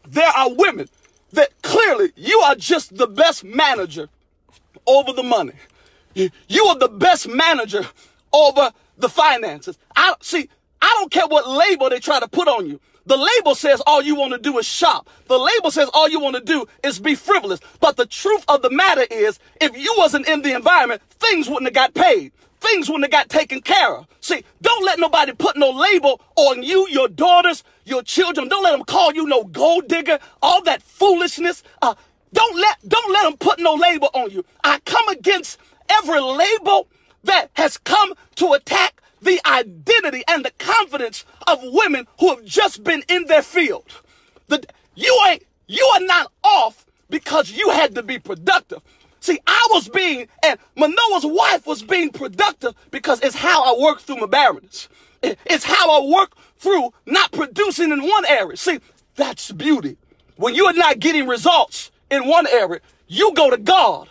[0.08, 0.88] There are women
[1.32, 4.08] that clearly you are just the best manager
[4.86, 5.54] over the money.
[6.14, 7.84] You are the best manager
[8.32, 9.78] over the finances.
[9.96, 10.48] I see,
[10.80, 12.80] I don't care what label they try to put on you.
[13.06, 15.08] The label says all you want to do is shop.
[15.26, 17.60] The label says all you want to do is be frivolous.
[17.80, 21.66] But the truth of the matter is, if you wasn't in the environment, things wouldn't
[21.66, 22.32] have got paid.
[22.62, 24.06] Things wouldn't have got taken care of.
[24.20, 28.48] See, don't let nobody put no label on you, your daughters, your children.
[28.48, 31.64] Don't let them call you no gold digger, all that foolishness.
[31.82, 31.96] Uh,
[32.32, 34.44] don't let, don't let them put no label on you.
[34.62, 35.58] I come against
[35.90, 36.86] every label
[37.24, 42.84] that has come to attack the identity and the confidence of women who have just
[42.84, 43.86] been in their field.
[44.46, 48.82] The, you ain't, you are not off because you had to be productive.
[49.22, 54.00] See, I was being, and Manoah's wife was being productive because it's how I work
[54.00, 54.88] through my barrenness.
[55.22, 58.56] It's how I work through not producing in one area.
[58.56, 58.80] See,
[59.14, 59.96] that's beauty.
[60.34, 64.08] When you are not getting results in one area, you go to God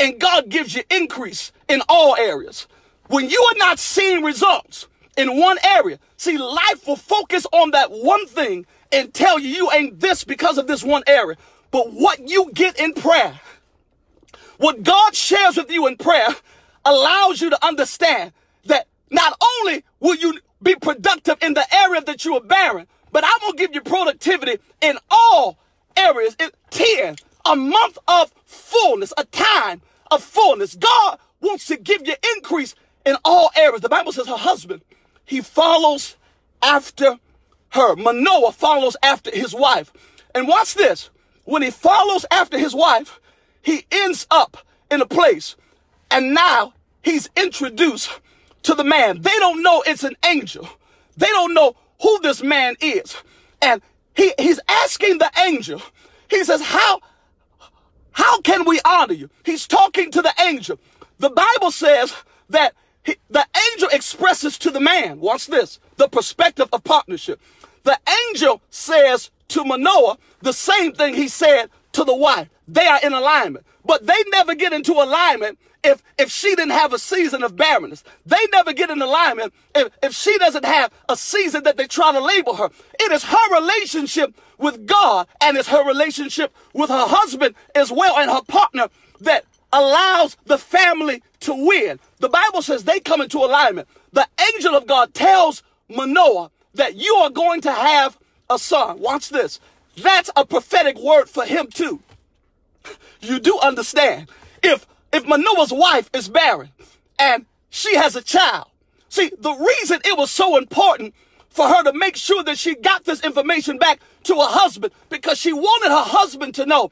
[0.00, 2.66] and God gives you increase in all areas.
[3.08, 7.90] When you are not seeing results in one area, see, life will focus on that
[7.90, 11.36] one thing and tell you you ain't this because of this one area.
[11.70, 13.38] But what you get in prayer,
[14.58, 16.28] what God shares with you in prayer
[16.84, 18.32] allows you to understand
[18.66, 23.24] that not only will you be productive in the area that you are barren, but
[23.24, 25.58] I'm to give you productivity in all
[25.96, 26.36] areas.
[26.38, 30.74] It, 10, a month of fullness, a time of fullness.
[30.74, 33.82] God wants to give you increase in all areas.
[33.82, 34.82] The Bible says her husband,
[35.24, 36.16] he follows
[36.62, 37.18] after
[37.70, 37.96] her.
[37.96, 39.92] Manoah follows after his wife.
[40.34, 41.10] And watch this.
[41.44, 43.20] When he follows after his wife,
[43.64, 44.58] he ends up
[44.90, 45.56] in a place
[46.10, 48.20] and now he's introduced
[48.62, 49.22] to the man.
[49.22, 50.68] They don't know it's an angel.
[51.16, 53.16] They don't know who this man is.
[53.62, 53.80] And
[54.14, 55.82] he, he's asking the angel,
[56.28, 57.00] he says, how,
[58.12, 59.30] how can we honor you?
[59.44, 60.78] He's talking to the angel.
[61.18, 62.14] The Bible says
[62.50, 67.40] that he, the angel expresses to the man, watch this, the perspective of partnership.
[67.82, 67.98] The
[68.28, 72.48] angel says to Manoah the same thing he said to the wife.
[72.66, 73.66] They are in alignment.
[73.84, 78.02] But they never get into alignment if, if she didn't have a season of barrenness.
[78.24, 82.12] They never get in alignment if, if she doesn't have a season that they try
[82.12, 82.70] to label her.
[82.98, 88.16] It is her relationship with God and it's her relationship with her husband as well
[88.16, 88.88] and her partner
[89.20, 92.00] that allows the family to win.
[92.20, 93.88] The Bible says they come into alignment.
[94.12, 99.00] The angel of God tells Manoah that you are going to have a son.
[99.00, 99.60] Watch this.
[99.96, 102.00] That's a prophetic word for him too.
[103.20, 104.28] You do understand.
[104.62, 106.70] If if Manoah's wife is barren
[107.18, 108.68] and she has a child,
[109.08, 111.14] see, the reason it was so important
[111.48, 115.38] for her to make sure that she got this information back to her husband because
[115.38, 116.90] she wanted her husband to know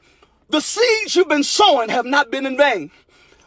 [0.49, 2.91] the seeds you've been sowing have not been in vain.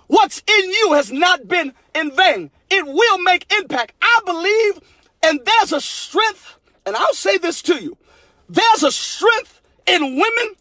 [0.09, 2.51] What's in you has not been in vain.
[2.71, 3.93] It will make impact.
[4.03, 4.81] I believe,
[5.23, 7.97] and there's a strength, and I'll say this to you.
[8.49, 10.57] There's a strength in women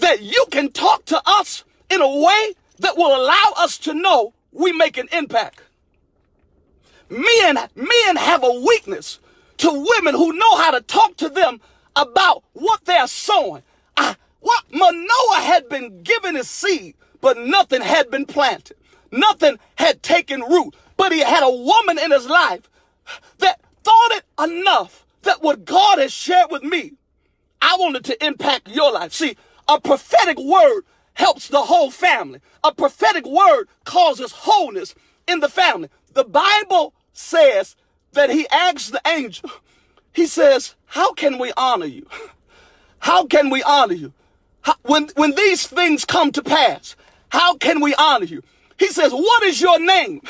[0.00, 4.32] that you can talk to us in a way that will allow us to know
[4.52, 5.62] we make an impact.
[7.08, 9.18] Men, men have a weakness
[9.58, 11.60] to women who know how to talk to them
[11.96, 13.62] about what they're sowing.
[13.96, 18.76] I, what Manoah had been given his seed, but nothing had been planted.
[19.10, 20.74] Nothing had taken root.
[20.96, 22.70] But he had a woman in his life
[23.38, 26.92] that thought it enough that what God has shared with me,
[27.60, 29.12] I wanted to impact your life.
[29.12, 29.36] See,
[29.70, 30.82] a prophetic word
[31.14, 32.40] helps the whole family.
[32.64, 34.94] A prophetic word causes wholeness
[35.28, 35.88] in the family.
[36.12, 37.76] The Bible says
[38.12, 39.48] that he asks the angel,
[40.12, 42.06] he says, How can we honor you?
[42.98, 44.12] How can we honor you?
[44.62, 46.96] How, when, when these things come to pass,
[47.30, 48.42] how can we honor you?
[48.76, 50.20] He says, What is your name?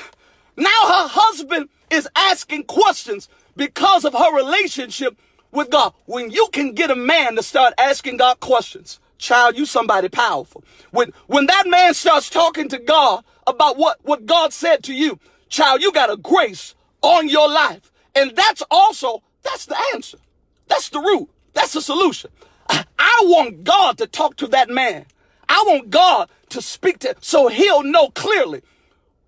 [0.56, 5.18] Now her husband is asking questions because of her relationship
[5.50, 5.94] with God.
[6.04, 10.64] When you can get a man to start asking God questions, child, you somebody powerful.
[10.90, 15.20] When, when that man starts talking to God about what, what God said to you,
[15.48, 17.92] child, you got a grace on your life.
[18.14, 20.18] And that's also, that's the answer.
[20.66, 21.28] That's the root.
[21.52, 22.30] That's the solution.
[22.68, 25.06] I want God to talk to that man.
[25.48, 28.62] I want God to speak to, so he'll know clearly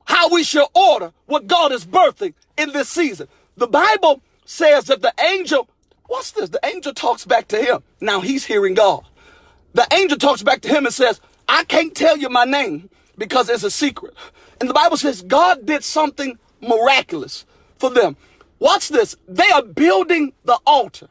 [0.05, 3.28] how we should order what God is birthing in this season.
[3.57, 5.68] The Bible says that the angel,
[6.07, 6.50] what's this?
[6.50, 7.83] The angel talks back to him.
[8.00, 9.05] Now he's hearing God.
[9.74, 13.48] The angel talks back to him and says, I can't tell you my name because
[13.48, 14.14] it's a secret.
[14.61, 17.44] And the Bible says God did something miraculous
[17.78, 18.16] for them.
[18.58, 19.16] Watch this.
[19.26, 21.08] They are building the altar.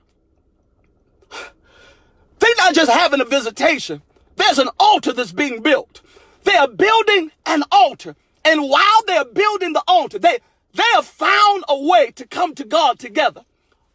[2.39, 4.01] They're not just having a visitation.
[4.35, 6.01] There's an altar that's being built.
[6.43, 8.15] They are building an altar.
[8.43, 10.39] And while they're building the altar, they,
[10.73, 13.43] they have found a way to come to God together.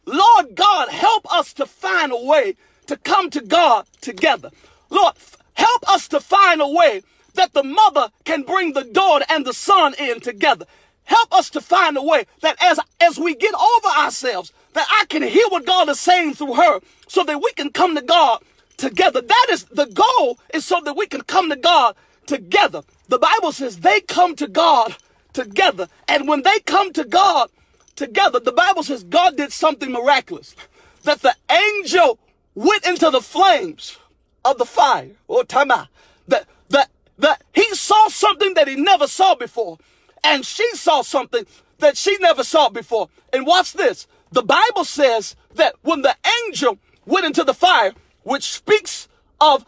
[0.05, 2.57] Lord God, help us to find a way
[2.87, 4.51] to come to God together.
[4.91, 5.15] Lord,
[5.55, 7.03] help us to find a way
[7.35, 10.67] that the mother can bring the daughter and the son in together.
[11.05, 15.05] Help us to find a way that as, as we get over ourselves, that I
[15.07, 18.43] can hear what God is saying through her so that we can come to God
[18.77, 19.21] together.
[19.21, 21.95] That is the goal is so that we can come to God
[22.27, 22.83] together.
[23.09, 24.97] The Bible says they come to God
[25.33, 25.89] together.
[26.09, 27.51] And when they come to God
[27.95, 30.57] together, the Bible says God did something miraculous.
[31.05, 32.19] That the angel
[32.57, 33.99] went into the flames
[34.45, 35.87] of the fire or time out.
[36.27, 39.79] That, that, that he saw something that he never saw before.
[40.25, 41.47] And she saw something
[41.79, 43.11] that she never saw before.
[43.33, 44.09] And watch this.
[44.33, 47.93] The Bible says that when the angel went into the fire,
[48.25, 49.07] which speaks
[49.41, 49.65] of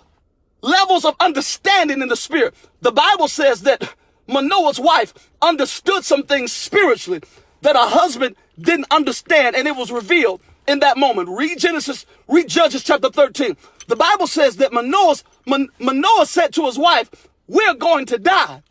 [0.62, 3.94] levels of understanding in the spirit, the Bible says that
[4.26, 7.20] Manoah's wife understood some things spiritually
[7.60, 11.30] that her husband didn't understand, and it was revealed in that moment.
[11.30, 13.56] Read Genesis, read Judges chapter 13.
[13.88, 18.62] The Bible says that Manoah's, Man, Manoah said to his wife, we're going to die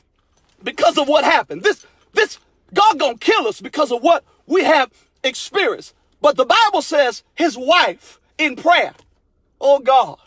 [0.64, 1.64] because of what happened.
[1.64, 2.40] This, this,
[2.74, 4.92] God gonna kill us because of what we have
[5.24, 5.96] experienced.
[6.22, 8.94] But the Bible says his wife in prayer,
[9.60, 10.20] oh God,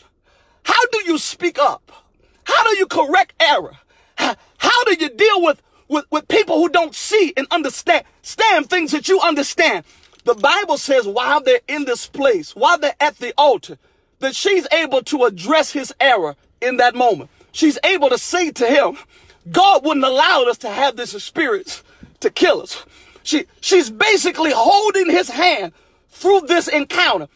[0.63, 1.91] how do you speak up?
[2.43, 3.77] How do you correct error?
[4.17, 8.91] How, do you deal with, with, with people who don't see and understand, stand things
[8.91, 9.85] that you understand?
[10.23, 13.77] The Bible says while they're in this place, while they're at the altar,
[14.19, 17.29] that she's able to address his error in that moment.
[17.51, 18.97] She's able to say to him,
[19.51, 21.83] God wouldn't allow us to have this experience
[22.19, 22.85] to kill us.
[23.23, 25.73] She, she's basically holding his hand
[26.09, 27.27] through this encounter.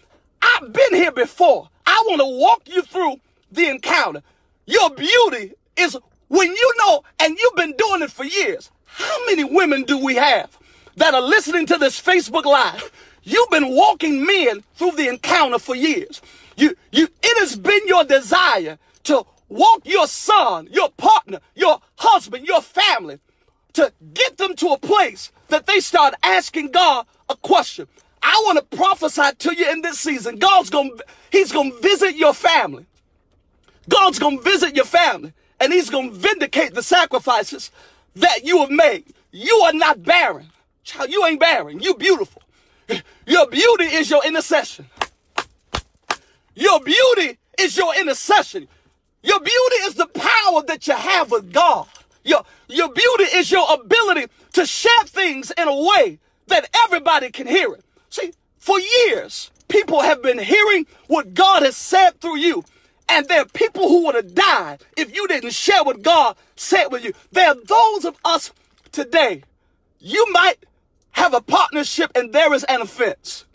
[0.42, 1.70] I've been here before.
[1.88, 3.16] I want to walk you through
[3.52, 4.22] the encounter.
[4.68, 8.72] Your beauty is when you know, and you've been doing it for years.
[8.86, 10.58] How many women do we have
[10.98, 12.92] that are listening to this Facebook Live?
[13.24, 16.22] You've been walking men through the encounter for years.
[16.56, 22.48] You, you, it has been your desire to walk your son, your partner, your husband,
[22.48, 23.20] your family,
[23.74, 27.88] to get them to a place that they start asking God a question.
[28.22, 30.38] I want to prophesy to you in this season.
[30.38, 32.86] God's going to, he's going to visit your family.
[33.90, 37.72] God's going to visit your family and he's going to vindicate the sacrifices
[38.16, 39.06] that you have made.
[39.32, 40.48] You are not barren.
[40.86, 41.80] Child, you ain't barren.
[41.80, 42.44] You beautiful.
[43.26, 44.86] Your beauty is your intercession.
[46.54, 48.68] Your beauty is your intercession.
[49.24, 51.88] Your beauty is the power that you have with God.
[52.24, 57.48] Your, your beauty is your ability to share things in a way that everybody can
[57.48, 57.84] hear it.
[58.12, 62.64] See, for years, people have been hearing what God has said through you.
[63.10, 66.88] And there are people who would have died if you didn't share what God said
[66.88, 67.14] with you.
[67.32, 68.52] There are those of us
[68.92, 69.44] today.
[70.00, 70.58] You might
[71.16, 73.46] have a partnership and there is an offense.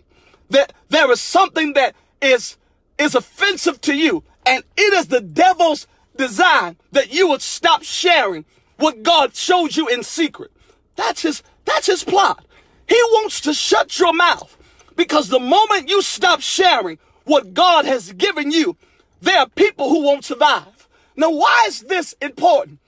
[0.49, 2.57] There, there is something that is,
[2.99, 4.25] is offensive to you.
[4.47, 5.87] And it is the devil's
[6.17, 8.45] design that you would stop sharing
[8.79, 10.51] what God showed you in secret.
[10.97, 12.45] That's his, that's his plot.
[12.89, 14.57] He wants to shut your mouth
[14.97, 18.77] because the moment you stop sharing what God has given you,
[19.21, 20.89] there are people who won't survive.
[21.15, 22.79] Now, why is this important?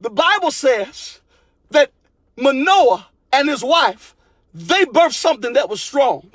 [0.00, 1.20] The Bible says
[1.70, 1.90] that
[2.36, 4.14] Manoah and his wife,
[4.54, 6.30] they birthed something that was strong.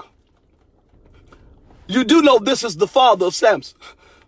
[1.87, 3.77] You do know this is the father of Samson.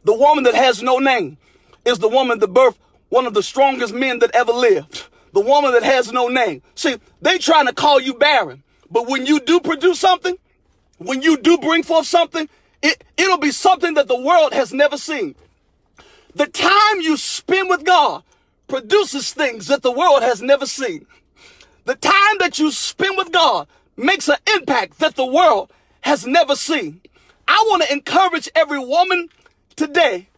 [0.03, 1.37] The woman that has no name
[1.85, 2.77] is the woman that birthed
[3.09, 5.07] one of the strongest men that ever lived.
[5.33, 6.61] The woman that has no name.
[6.75, 8.63] See, they trying to call you barren.
[8.89, 10.37] But when you do produce something,
[10.97, 12.49] when you do bring forth something,
[12.81, 15.35] it, it'll be something that the world has never seen.
[16.35, 18.23] The time you spend with God
[18.67, 21.05] produces things that the world has never seen.
[21.85, 23.67] The time that you spend with God
[23.97, 25.71] makes an impact that the world
[26.01, 27.01] has never seen.
[27.47, 29.29] I want to encourage every woman
[29.75, 30.29] today.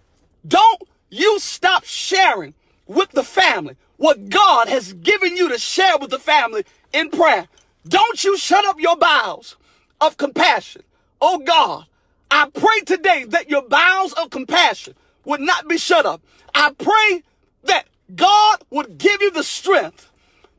[0.48, 2.54] Don't you stop sharing
[2.88, 7.48] with the family what God has given you to share with the family in prayer.
[7.88, 9.58] Don't you shut up your bowels
[10.00, 10.84] of compassion.
[11.22, 11.86] Oh God,
[12.32, 14.96] I pray today that your bowels of compassion
[15.26, 16.22] would not be shut up.
[16.56, 17.24] I pray
[17.64, 20.10] that God would give you the strength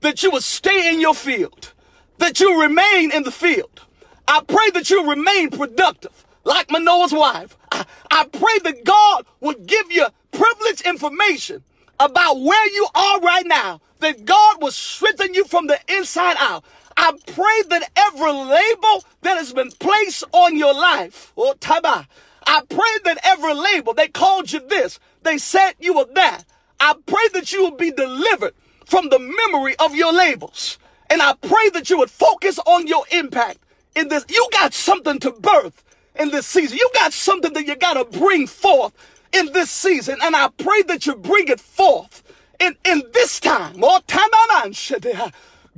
[0.01, 1.73] that you would stay in your field,
[2.21, 3.81] that you remain in the field.
[4.29, 7.57] I pray that you remain productive like Manoah's wife.
[7.73, 11.65] I, I pray that God would give you privileged information
[11.99, 16.65] about where you are right now, that God will strengthen you from the inside out.
[16.97, 22.07] I pray that every label that has been placed on your life, or oh, taba,
[22.47, 26.45] I pray that every label, they called you this, they said you were that.
[26.79, 28.55] I pray that you will be delivered
[28.87, 30.79] from the memory of your labels.
[31.11, 33.59] And I pray that you would focus on your impact
[33.97, 34.25] in this.
[34.29, 35.83] You got something to birth
[36.19, 36.79] in this season.
[36.79, 38.93] You got something that you got to bring forth
[39.33, 40.19] in this season.
[40.23, 42.23] And I pray that you bring it forth
[42.61, 43.77] in, in this time.
[43.83, 44.01] Oh,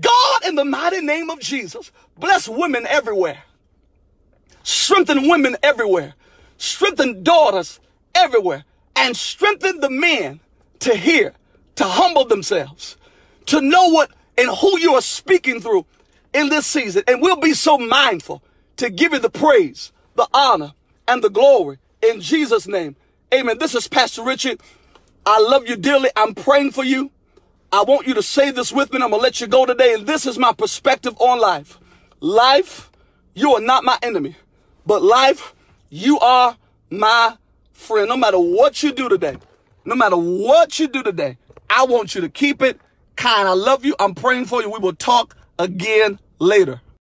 [0.01, 3.45] God, in the mighty name of Jesus, bless women everywhere.
[4.63, 6.15] Strengthen women everywhere.
[6.59, 7.81] Strengthen daughters
[8.15, 8.65] everywhere.
[8.95, 10.41] And strengthen the men
[10.81, 11.35] to hear,
[11.77, 12.97] to humble themselves,
[13.47, 15.87] to know what and who you are speaking through
[16.33, 17.03] in this season.
[17.07, 18.43] And we'll be so mindful
[18.77, 20.73] to give you the praise, the honor,
[21.07, 22.97] and the glory in Jesus' name.
[23.33, 23.59] Amen.
[23.59, 24.61] This is Pastor Richard.
[25.25, 26.11] I love you dearly.
[26.17, 27.11] I'm praying for you.
[27.73, 28.97] I want you to say this with me.
[28.97, 29.95] I'm going to let you go today.
[29.95, 31.79] And this is my perspective on life.
[32.21, 32.91] Life,
[33.35, 34.37] you are not my enemy,
[34.85, 35.55] but life,
[35.89, 36.57] you are
[36.91, 37.37] my
[37.73, 38.09] friend.
[38.09, 39.39] No matter what you do today,
[39.85, 41.39] no matter what you do today,
[41.71, 42.79] I want you to keep it
[43.17, 43.49] kind.
[43.49, 43.97] I love you.
[44.01, 44.71] I'm praying for you.
[44.71, 46.82] We will talk again later.